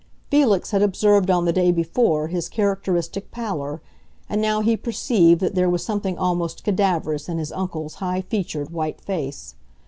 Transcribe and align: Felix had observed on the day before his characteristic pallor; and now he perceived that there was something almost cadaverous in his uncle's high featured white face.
Felix 0.31 0.71
had 0.71 0.81
observed 0.81 1.29
on 1.29 1.45
the 1.45 1.53
day 1.53 1.71
before 1.71 2.27
his 2.27 2.49
characteristic 2.49 3.29
pallor; 3.29 3.83
and 4.27 4.41
now 4.41 4.61
he 4.61 4.75
perceived 4.75 5.39
that 5.41 5.53
there 5.53 5.69
was 5.69 5.83
something 5.85 6.17
almost 6.17 6.63
cadaverous 6.63 7.29
in 7.29 7.37
his 7.37 7.51
uncle's 7.51 7.93
high 8.01 8.21
featured 8.21 8.71
white 8.71 8.99
face. 8.99 9.53